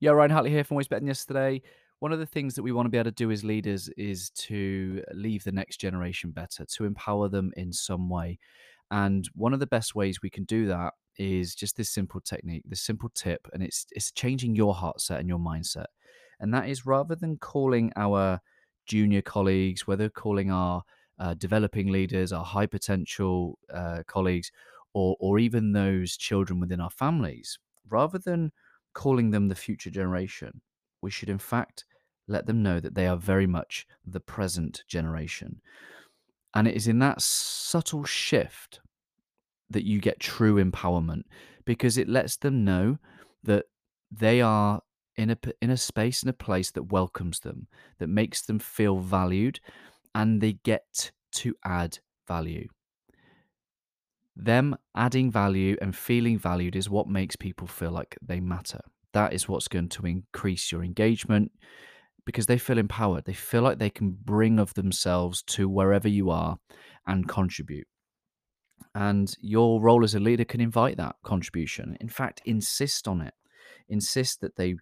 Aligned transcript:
Yeah, 0.00 0.12
Ryan 0.12 0.30
Hartley 0.30 0.50
here 0.50 0.64
from 0.64 0.76
Always 0.76 0.88
Than 0.88 1.06
Yesterday. 1.06 1.60
One 1.98 2.10
of 2.10 2.18
the 2.18 2.26
things 2.26 2.54
that 2.54 2.62
we 2.62 2.72
want 2.72 2.86
to 2.86 2.90
be 2.90 2.96
able 2.96 3.10
to 3.10 3.14
do 3.14 3.30
as 3.30 3.44
leaders 3.44 3.90
is 3.98 4.30
to 4.30 5.04
leave 5.12 5.44
the 5.44 5.52
next 5.52 5.76
generation 5.76 6.30
better, 6.30 6.64
to 6.64 6.86
empower 6.86 7.28
them 7.28 7.52
in 7.58 7.70
some 7.70 8.08
way. 8.08 8.38
And 8.90 9.28
one 9.34 9.52
of 9.52 9.60
the 9.60 9.66
best 9.66 9.94
ways 9.94 10.22
we 10.22 10.30
can 10.30 10.44
do 10.44 10.66
that 10.68 10.94
is 11.18 11.54
just 11.54 11.76
this 11.76 11.90
simple 11.90 12.22
technique, 12.22 12.62
this 12.66 12.80
simple 12.80 13.10
tip, 13.14 13.46
and 13.52 13.62
it's 13.62 13.86
it's 13.90 14.10
changing 14.10 14.54
your 14.56 14.72
heart 14.72 15.02
set 15.02 15.20
and 15.20 15.28
your 15.28 15.38
mindset. 15.38 15.86
And 16.40 16.54
that 16.54 16.66
is 16.66 16.86
rather 16.86 17.14
than 17.14 17.36
calling 17.36 17.92
our 17.96 18.40
junior 18.86 19.20
colleagues, 19.20 19.86
whether 19.86 20.08
calling 20.08 20.50
our 20.50 20.82
uh, 21.18 21.34
developing 21.34 21.88
leaders, 21.92 22.32
our 22.32 22.44
high 22.44 22.66
potential 22.66 23.58
uh, 23.72 24.02
colleagues, 24.06 24.50
or 24.94 25.14
or 25.20 25.38
even 25.38 25.72
those 25.72 26.16
children 26.16 26.58
within 26.58 26.80
our 26.80 26.90
families, 26.90 27.58
rather 27.90 28.18
than 28.18 28.50
calling 28.94 29.30
them 29.30 29.48
the 29.48 29.54
future 29.54 29.90
generation, 29.90 30.60
we 31.02 31.10
should 31.10 31.28
in 31.28 31.38
fact 31.38 31.84
let 32.28 32.46
them 32.46 32.62
know 32.62 32.80
that 32.80 32.94
they 32.94 33.06
are 33.06 33.16
very 33.16 33.46
much 33.46 33.86
the 34.06 34.20
present 34.20 34.84
generation. 34.86 35.60
And 36.54 36.66
it 36.66 36.76
is 36.76 36.88
in 36.88 36.98
that 37.00 37.20
subtle 37.20 38.04
shift 38.04 38.80
that 39.70 39.84
you 39.84 40.00
get 40.00 40.20
true 40.20 40.62
empowerment 40.62 41.22
because 41.64 41.96
it 41.96 42.08
lets 42.08 42.36
them 42.36 42.64
know 42.64 42.98
that 43.44 43.66
they 44.10 44.40
are 44.40 44.80
in 45.16 45.30
a 45.30 45.38
in 45.60 45.70
a 45.70 45.76
space 45.76 46.22
and 46.22 46.30
a 46.30 46.34
place 46.34 46.70
that 46.72 46.92
welcomes 46.92 47.40
them, 47.40 47.68
that 47.98 48.08
makes 48.08 48.42
them 48.42 48.58
feel 48.58 48.98
valued 48.98 49.60
and 50.14 50.40
they 50.40 50.54
get 50.64 51.12
to 51.32 51.54
add 51.64 51.98
value. 52.26 52.68
Them 54.36 54.76
adding 54.94 55.30
value 55.30 55.76
and 55.82 55.94
feeling 55.94 56.38
valued 56.38 56.76
is 56.76 56.88
what 56.88 57.08
makes 57.08 57.36
people 57.36 57.66
feel 57.66 57.90
like 57.90 58.16
they 58.22 58.40
matter. 58.40 58.80
That 59.12 59.32
is 59.32 59.48
what's 59.48 59.68
going 59.68 59.88
to 59.90 60.06
increase 60.06 60.70
your 60.70 60.84
engagement 60.84 61.52
because 62.24 62.46
they 62.46 62.58
feel 62.58 62.78
empowered. 62.78 63.24
They 63.24 63.32
feel 63.32 63.62
like 63.62 63.78
they 63.78 63.90
can 63.90 64.10
bring 64.10 64.58
of 64.58 64.74
themselves 64.74 65.42
to 65.48 65.68
wherever 65.68 66.08
you 66.08 66.30
are 66.30 66.58
and 67.06 67.28
contribute. 67.28 67.86
And 68.94 69.34
your 69.40 69.80
role 69.80 70.04
as 70.04 70.14
a 70.14 70.20
leader 70.20 70.44
can 70.44 70.60
invite 70.60 70.96
that 70.96 71.16
contribution. 71.24 71.96
In 72.00 72.08
fact, 72.08 72.42
insist 72.44 73.06
on 73.06 73.20
it. 73.20 73.34
Insist 73.88 74.40
that 74.40 74.56
they 74.56 74.76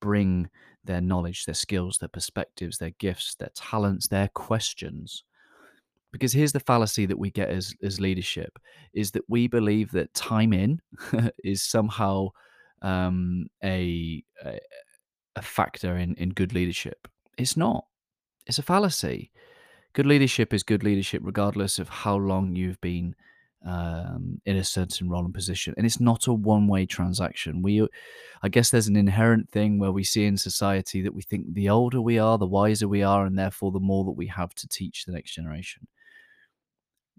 bring 0.00 0.48
their 0.84 1.00
knowledge, 1.00 1.44
their 1.44 1.54
skills, 1.54 1.98
their 1.98 2.08
perspectives, 2.08 2.78
their 2.78 2.92
gifts, 2.98 3.34
their 3.34 3.50
talents, 3.54 4.08
their 4.08 4.28
questions. 4.28 5.24
Because 6.12 6.32
here's 6.32 6.52
the 6.52 6.60
fallacy 6.60 7.06
that 7.06 7.18
we 7.18 7.30
get 7.30 7.50
as, 7.50 7.74
as 7.82 8.00
leadership 8.00 8.58
is 8.92 9.12
that 9.12 9.22
we 9.28 9.46
believe 9.46 9.92
that 9.92 10.12
time 10.14 10.52
in 10.52 10.80
is 11.44 11.62
somehow 11.62 12.28
um, 12.82 13.46
a, 13.62 14.24
a 15.36 15.42
factor 15.42 15.96
in 15.96 16.14
in 16.16 16.30
good 16.30 16.52
leadership. 16.52 17.08
It's 17.38 17.56
not. 17.56 17.84
It's 18.46 18.58
a 18.58 18.62
fallacy. 18.62 19.30
Good 19.92 20.06
leadership 20.06 20.54
is 20.54 20.62
good 20.62 20.84
leadership, 20.84 21.22
regardless 21.24 21.78
of 21.78 21.88
how 21.88 22.16
long 22.16 22.54
you've 22.54 22.80
been 22.80 23.14
um, 23.66 24.40
in 24.46 24.56
a 24.56 24.64
certain 24.64 25.08
role 25.08 25.24
and 25.24 25.34
position. 25.34 25.74
And 25.76 25.84
it's 25.84 26.00
not 26.00 26.26
a 26.26 26.32
one 26.32 26.68
way 26.68 26.86
transaction. 26.86 27.62
We, 27.62 27.86
I 28.42 28.48
guess, 28.48 28.70
there's 28.70 28.88
an 28.88 28.96
inherent 28.96 29.50
thing 29.50 29.78
where 29.78 29.92
we 29.92 30.04
see 30.04 30.26
in 30.26 30.36
society 30.36 31.02
that 31.02 31.14
we 31.14 31.22
think 31.22 31.52
the 31.52 31.68
older 31.68 32.00
we 32.00 32.18
are, 32.18 32.38
the 32.38 32.46
wiser 32.46 32.88
we 32.88 33.02
are, 33.02 33.26
and 33.26 33.38
therefore 33.38 33.72
the 33.72 33.80
more 33.80 34.04
that 34.04 34.12
we 34.12 34.26
have 34.28 34.54
to 34.54 34.68
teach 34.68 35.04
the 35.04 35.12
next 35.12 35.34
generation. 35.34 35.86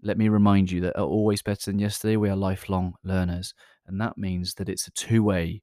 Let 0.02 0.18
me 0.18 0.28
remind 0.28 0.70
you 0.70 0.80
that 0.82 0.96
always 0.98 1.42
better 1.42 1.70
than 1.70 1.78
yesterday, 1.78 2.16
we 2.16 2.28
are 2.28 2.36
lifelong 2.36 2.94
learners. 3.04 3.54
And 3.86 4.00
that 4.00 4.18
means 4.18 4.54
that 4.54 4.68
it's 4.68 4.86
a 4.86 4.92
two 4.92 5.22
way 5.22 5.62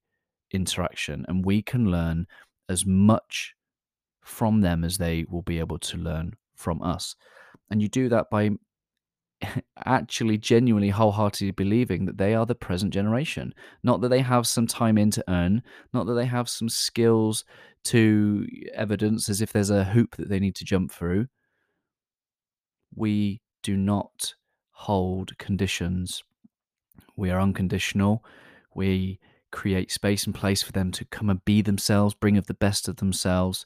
interaction 0.52 1.26
and 1.28 1.46
we 1.46 1.62
can 1.62 1.92
learn 1.92 2.26
as 2.70 2.86
much 2.86 3.54
from 4.22 4.62
them 4.62 4.84
as 4.84 4.98
they 4.98 5.26
will 5.30 5.42
be 5.42 5.60
able 5.60 5.80
to 5.80 5.98
learn 5.98 6.34
from 6.56 6.82
us. 6.82 7.16
And 7.70 7.82
you 7.82 7.88
do 7.88 8.10
that 8.10 8.30
by 8.30 8.52
actually 9.86 10.38
genuinely 10.38 10.90
wholeheartedly 10.90 11.52
believing 11.52 12.06
that 12.06 12.18
they 12.18 12.36
are 12.36 12.46
the 12.46 12.56
present 12.56 12.94
generation 12.94 13.54
not 13.84 14.02
that 14.02 14.10
they 14.10 14.20
have 14.20 14.46
some 14.46 14.68
time 14.68 14.98
in 14.98 15.10
to 15.12 15.24
earn 15.30 15.64
not 15.94 16.06
that 16.06 16.14
they 16.14 16.26
have 16.26 16.50
some 16.50 16.68
skills 16.68 17.46
to 17.84 18.46
evidence 18.74 19.30
as 19.30 19.42
if 19.42 19.54
there's 19.54 19.70
a 19.70 19.86
hoop 19.86 20.16
that 20.18 20.30
they 20.30 20.40
need 20.40 20.56
to 20.56 20.66
jump 20.66 20.92
through 20.92 21.26
we 22.96 23.40
do 23.64 23.76
not 23.76 24.34
hold 24.72 25.38
conditions 25.38 26.24
we 27.16 27.30
are 27.30 27.42
unconditional 27.42 28.24
we 28.74 29.20
create 29.52 29.92
space 29.92 30.26
and 30.26 30.36
place 30.36 30.62
for 30.62 30.72
them 30.72 30.92
to 30.92 31.06
come 31.06 31.30
and 31.30 31.44
be 31.46 31.62
themselves, 31.62 32.14
bring 32.14 32.38
of 32.38 32.48
the 32.48 32.54
best 32.54 32.88
of 32.88 32.98
themselves. 32.98 33.66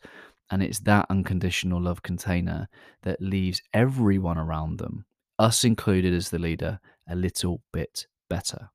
And 0.49 0.61
it's 0.61 0.79
that 0.79 1.05
unconditional 1.09 1.81
love 1.81 2.03
container 2.03 2.67
that 3.03 3.21
leaves 3.21 3.61
everyone 3.73 4.37
around 4.37 4.77
them, 4.77 5.05
us 5.39 5.63
included 5.63 6.13
as 6.13 6.29
the 6.29 6.39
leader, 6.39 6.79
a 7.07 7.15
little 7.15 7.61
bit 7.71 8.07
better. 8.29 8.69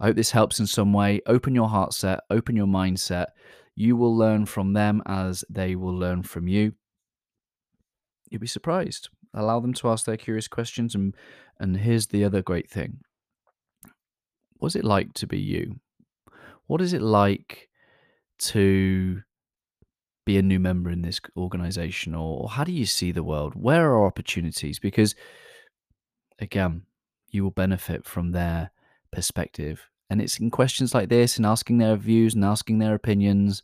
I 0.00 0.06
hope 0.06 0.16
this 0.16 0.32
helps 0.32 0.60
in 0.60 0.66
some 0.66 0.92
way. 0.92 1.20
Open 1.26 1.54
your 1.54 1.68
heart 1.68 1.94
set, 1.94 2.20
open 2.28 2.56
your 2.56 2.66
mindset. 2.66 3.26
You 3.76 3.96
will 3.96 4.16
learn 4.16 4.46
from 4.46 4.72
them 4.72 5.02
as 5.06 5.44
they 5.48 5.74
will 5.74 5.96
learn 5.96 6.22
from 6.22 6.48
you. 6.48 6.74
You'll 8.28 8.40
be 8.40 8.46
surprised. 8.46 9.08
Allow 9.34 9.60
them 9.60 9.74
to 9.74 9.88
ask 9.88 10.04
their 10.04 10.16
curious 10.16 10.48
questions. 10.48 10.94
And, 10.94 11.14
and 11.58 11.76
here's 11.76 12.06
the 12.06 12.24
other 12.24 12.42
great 12.42 12.70
thing 12.70 13.00
what's 14.58 14.76
it 14.76 14.84
like 14.84 15.12
to 15.14 15.26
be 15.26 15.38
you? 15.38 15.80
What 16.66 16.80
is 16.80 16.94
it 16.94 17.02
like 17.02 17.68
to 18.38 19.22
be 20.24 20.38
a 20.38 20.42
new 20.42 20.58
member 20.58 20.90
in 20.90 21.02
this 21.02 21.20
organization 21.36 22.14
or 22.14 22.48
how 22.48 22.64
do 22.64 22.72
you 22.72 22.86
see 22.86 23.12
the 23.12 23.22
world? 23.22 23.52
Where 23.54 23.90
are 23.90 24.06
opportunities? 24.06 24.78
Because 24.78 25.14
again, 26.38 26.82
you 27.28 27.42
will 27.42 27.50
benefit 27.50 28.06
from 28.06 28.32
their 28.32 28.70
perspective. 29.12 29.88
And 30.08 30.20
it's 30.20 30.38
in 30.38 30.50
questions 30.50 30.94
like 30.94 31.08
this 31.08 31.36
and 31.36 31.44
asking 31.44 31.78
their 31.78 31.96
views 31.96 32.34
and 32.34 32.44
asking 32.44 32.78
their 32.78 32.94
opinions 32.94 33.62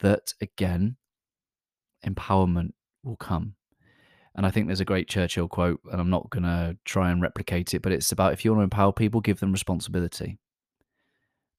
that, 0.00 0.34
again, 0.40 0.96
empowerment 2.06 2.72
will 3.02 3.16
come. 3.16 3.54
And 4.36 4.44
I 4.44 4.50
think 4.50 4.66
there's 4.66 4.80
a 4.80 4.84
great 4.84 5.08
Churchill 5.08 5.48
quote, 5.48 5.80
and 5.90 6.00
I'm 6.00 6.10
not 6.10 6.28
going 6.28 6.42
to 6.42 6.76
try 6.84 7.10
and 7.10 7.22
replicate 7.22 7.72
it, 7.72 7.80
but 7.80 7.92
it's 7.92 8.12
about 8.12 8.34
if 8.34 8.44
you 8.44 8.52
want 8.52 8.60
to 8.60 8.64
empower 8.64 8.92
people, 8.92 9.20
give 9.22 9.40
them 9.40 9.50
responsibility. 9.50 10.38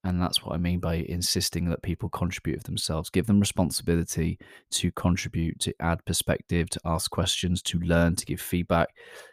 And 0.03 0.21
that's 0.21 0.45
what 0.45 0.53
I 0.53 0.57
mean 0.57 0.79
by 0.79 0.95
insisting 1.09 1.69
that 1.69 1.81
people 1.81 2.07
contribute 2.07 2.57
of 2.57 2.63
themselves. 2.63 3.09
Give 3.09 3.25
them 3.25 3.39
responsibility 3.39 4.37
to 4.71 4.91
contribute, 4.91 5.59
to 5.61 5.73
add 5.81 6.05
perspective, 6.05 6.69
to 6.69 6.79
ask 6.85 7.09
questions, 7.09 7.63
to 7.63 7.79
learn, 7.79 8.15
to 8.15 8.25
give 8.25 8.39
feedback. 8.39 8.89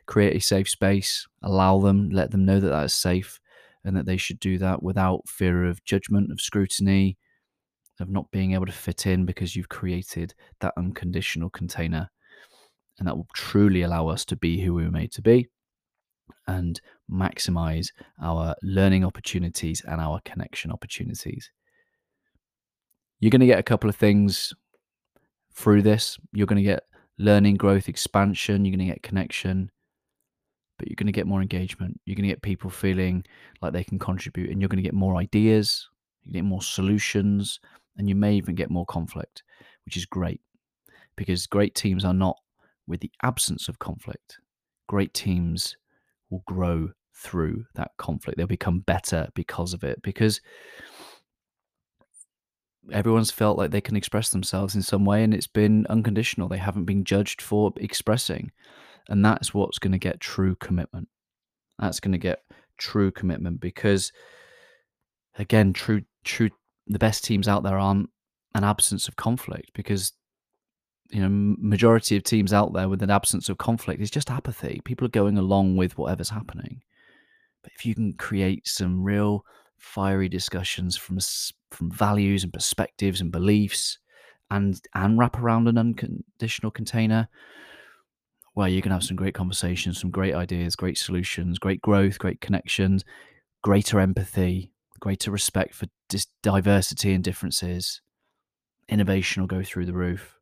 Create 0.06 0.34
a 0.34 0.40
safe 0.40 0.68
space, 0.68 1.28
allow 1.42 1.78
them, 1.78 2.08
let 2.08 2.30
them 2.30 2.46
know 2.46 2.60
that 2.60 2.70
that 2.70 2.86
is 2.86 2.94
safe 2.94 3.38
and 3.84 3.94
that 3.94 4.06
they 4.06 4.16
should 4.16 4.40
do 4.40 4.56
that 4.58 4.82
without 4.82 5.28
fear 5.28 5.64
of 5.66 5.84
judgment, 5.84 6.32
of 6.32 6.40
scrutiny, 6.40 7.18
of 8.00 8.08
not 8.08 8.30
being 8.30 8.54
able 8.54 8.66
to 8.66 8.72
fit 8.72 9.06
in 9.06 9.26
because 9.26 9.54
you've 9.54 9.68
created 9.68 10.34
that 10.60 10.72
unconditional 10.78 11.50
container 11.50 12.10
and 12.98 13.08
that 13.08 13.16
will 13.16 13.28
truly 13.34 13.82
allow 13.82 14.08
us 14.08 14.24
to 14.26 14.36
be 14.36 14.60
who 14.60 14.74
we 14.74 14.84
were 14.84 14.90
made 14.90 15.12
to 15.12 15.22
be 15.22 15.48
and 16.46 16.80
maximize 17.10 17.88
our 18.22 18.54
learning 18.62 19.04
opportunities 19.04 19.82
and 19.86 20.00
our 20.00 20.20
connection 20.24 20.70
opportunities. 20.70 21.50
You're 23.20 23.30
going 23.30 23.40
to 23.40 23.46
get 23.46 23.58
a 23.58 23.64
couple 23.64 23.88
of 23.88 23.96
things 23.96 24.52
through 25.54 25.82
this. 25.82 26.18
You're 26.32 26.46
going 26.46 26.62
to 26.62 26.70
get 26.70 26.84
learning, 27.18 27.56
growth, 27.56 27.88
expansion. 27.88 28.64
You're 28.64 28.76
going 28.76 28.86
to 28.86 28.92
get 28.92 29.02
connection, 29.02 29.70
but 30.78 30.88
you're 30.88 30.96
going 30.96 31.06
to 31.06 31.12
get 31.12 31.26
more 31.26 31.40
engagement. 31.40 32.00
You're 32.04 32.16
going 32.16 32.28
to 32.28 32.32
get 32.32 32.42
people 32.42 32.70
feeling 32.70 33.24
like 33.62 33.72
they 33.72 33.84
can 33.84 33.98
contribute, 33.98 34.50
and 34.50 34.60
you're 34.60 34.68
going 34.68 34.82
to 34.82 34.88
get 34.88 34.94
more 34.94 35.16
ideas, 35.16 35.88
you 36.24 36.32
get 36.32 36.44
more 36.44 36.62
solutions, 36.62 37.60
and 37.96 38.08
you 38.08 38.14
may 38.14 38.34
even 38.34 38.54
get 38.54 38.70
more 38.70 38.86
conflict, 38.86 39.42
which 39.84 39.96
is 39.96 40.06
great 40.06 40.40
because 41.16 41.46
great 41.46 41.74
teams 41.74 42.04
are 42.04 42.14
not 42.14 42.36
with 42.86 43.00
the 43.00 43.12
absence 43.22 43.68
of 43.68 43.78
conflict, 43.78 44.38
great 44.88 45.14
teams 45.14 45.76
will 46.30 46.42
grow 46.46 46.90
through 47.16 47.64
that 47.74 47.92
conflict. 47.96 48.36
They'll 48.36 48.46
become 48.46 48.80
better 48.80 49.28
because 49.34 49.72
of 49.72 49.84
it, 49.84 50.02
because 50.02 50.40
everyone's 52.92 53.30
felt 53.30 53.56
like 53.56 53.70
they 53.70 53.80
can 53.80 53.96
express 53.96 54.30
themselves 54.30 54.74
in 54.74 54.82
some 54.82 55.04
way 55.04 55.22
and 55.22 55.32
it's 55.32 55.46
been 55.46 55.86
unconditional. 55.88 56.48
They 56.48 56.58
haven't 56.58 56.84
been 56.84 57.04
judged 57.04 57.40
for 57.40 57.72
expressing. 57.76 58.50
And 59.08 59.24
that's 59.24 59.54
what's 59.54 59.78
going 59.78 59.92
to 59.92 59.98
get 59.98 60.20
true 60.20 60.56
commitment. 60.56 61.08
That's 61.78 62.00
going 62.00 62.12
to 62.12 62.18
get 62.18 62.40
true 62.78 63.10
commitment 63.10 63.60
because, 63.60 64.12
again, 65.38 65.72
true, 65.72 66.02
true, 66.24 66.50
the 66.86 66.98
best 66.98 67.24
teams 67.24 67.48
out 67.48 67.62
there 67.62 67.78
aren't 67.78 68.10
an 68.54 68.64
absence 68.64 69.08
of 69.08 69.16
conflict 69.16 69.72
because 69.74 70.12
you 71.10 71.20
know 71.20 71.28
majority 71.30 72.16
of 72.16 72.24
teams 72.24 72.52
out 72.52 72.72
there 72.72 72.88
with 72.88 73.02
an 73.02 73.10
absence 73.10 73.48
of 73.48 73.58
conflict 73.58 74.00
is 74.00 74.10
just 74.10 74.30
apathy. 74.30 74.80
People 74.84 75.06
are 75.06 75.10
going 75.10 75.38
along 75.38 75.76
with 75.76 75.98
whatever's 75.98 76.30
happening. 76.30 76.82
But 77.62 77.72
if 77.76 77.86
you 77.86 77.94
can 77.94 78.14
create 78.14 78.66
some 78.66 79.02
real 79.02 79.44
fiery 79.78 80.28
discussions 80.28 80.96
from 80.96 81.18
from 81.70 81.90
values 81.90 82.44
and 82.44 82.52
perspectives 82.52 83.20
and 83.20 83.30
beliefs 83.30 83.98
and 84.50 84.80
and 84.94 85.18
wrap 85.18 85.38
around 85.38 85.68
an 85.68 85.76
unconditional 85.76 86.70
container 86.70 87.28
well 88.54 88.68
you 88.68 88.80
can 88.80 88.92
have 88.92 89.02
some 89.02 89.16
great 89.16 89.34
conversations 89.34 90.00
some 90.00 90.10
great 90.10 90.34
ideas 90.34 90.76
great 90.76 90.96
solutions 90.96 91.58
great 91.58 91.82
growth 91.82 92.18
great 92.18 92.40
connections 92.40 93.04
greater 93.62 94.00
empathy 94.00 94.72
greater 95.04 95.30
respect 95.30 95.74
for 95.74 95.86
dis- 96.08 96.28
diversity 96.42 97.12
and 97.12 97.22
differences. 97.22 98.00
Innovation 98.88 99.42
will 99.42 99.48
go 99.48 99.62
through 99.62 99.84
the 99.84 99.92
roof 99.92 100.38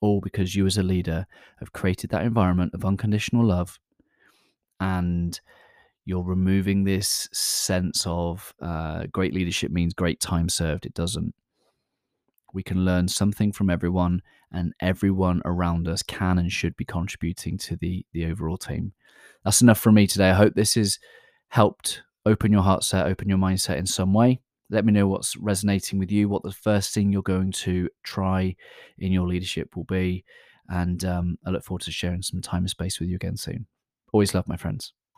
all 0.00 0.20
because 0.20 0.54
you 0.54 0.66
as 0.66 0.78
a 0.78 0.82
leader 0.82 1.26
have 1.58 1.72
created 1.72 2.10
that 2.10 2.24
environment 2.24 2.72
of 2.74 2.84
unconditional 2.84 3.44
love 3.44 3.78
and 4.80 5.40
you're 6.04 6.22
removing 6.22 6.84
this 6.84 7.28
sense 7.32 8.04
of 8.06 8.52
uh, 8.60 9.04
great 9.10 9.32
leadership 9.32 9.70
means 9.70 9.94
great 9.94 10.20
time 10.20 10.48
served. 10.48 10.84
It 10.84 10.94
doesn't. 10.94 11.34
We 12.52 12.62
can 12.62 12.84
learn 12.84 13.08
something 13.08 13.52
from 13.52 13.70
everyone, 13.70 14.20
and 14.52 14.74
everyone 14.80 15.40
around 15.44 15.88
us 15.88 16.02
can 16.02 16.38
and 16.38 16.52
should 16.52 16.76
be 16.76 16.84
contributing 16.84 17.58
to 17.58 17.76
the 17.76 18.04
the 18.12 18.26
overall 18.26 18.58
team. 18.58 18.92
That's 19.44 19.62
enough 19.62 19.80
from 19.80 19.94
me 19.94 20.06
today. 20.06 20.30
I 20.30 20.34
hope 20.34 20.54
this 20.54 20.74
has 20.74 20.98
helped 21.48 22.02
open 22.26 22.52
your 22.52 22.62
heart 22.62 22.84
set, 22.84 23.06
open 23.06 23.28
your 23.28 23.38
mindset 23.38 23.78
in 23.78 23.86
some 23.86 24.12
way. 24.12 24.40
Let 24.74 24.84
me 24.84 24.92
know 24.92 25.06
what's 25.06 25.36
resonating 25.36 26.00
with 26.00 26.10
you, 26.10 26.28
what 26.28 26.42
the 26.42 26.50
first 26.50 26.92
thing 26.92 27.12
you're 27.12 27.22
going 27.22 27.52
to 27.52 27.88
try 28.02 28.56
in 28.98 29.12
your 29.12 29.24
leadership 29.24 29.76
will 29.76 29.84
be. 29.84 30.24
And 30.68 31.04
um, 31.04 31.38
I 31.46 31.50
look 31.50 31.62
forward 31.62 31.82
to 31.82 31.92
sharing 31.92 32.22
some 32.22 32.42
time 32.42 32.64
and 32.64 32.70
space 32.70 32.98
with 32.98 33.08
you 33.08 33.14
again 33.14 33.36
soon. 33.36 33.66
Always 34.12 34.34
love 34.34 34.48
my 34.48 34.56
friends. 34.56 34.92